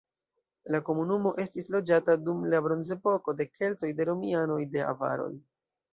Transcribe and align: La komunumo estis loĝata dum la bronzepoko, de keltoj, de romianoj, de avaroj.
La 0.75 0.79
komunumo 0.87 1.33
estis 1.43 1.69
loĝata 1.75 2.15
dum 2.29 2.41
la 2.53 2.63
bronzepoko, 2.69 3.37
de 3.43 3.47
keltoj, 3.53 3.93
de 4.01 4.09
romianoj, 4.11 4.61
de 4.75 4.83
avaroj. 4.95 5.33